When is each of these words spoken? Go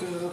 Go 0.00 0.32